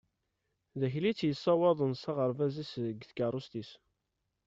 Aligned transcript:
D 0.79 0.81
Akli 0.87 1.07
i 1.09 1.13
tt-yessawaḍen 1.13 1.93
s 2.01 2.03
aɣerbaz-is 2.11 2.71
deg 2.85 2.99
tkarust-is. 3.09 3.71